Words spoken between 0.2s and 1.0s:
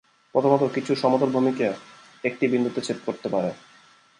প্রথমত, কিছু